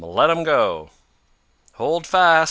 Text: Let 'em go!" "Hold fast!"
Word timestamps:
Let 0.03 0.31
'em 0.31 0.43
go!" 0.43 0.89
"Hold 1.73 2.07
fast!" 2.07 2.39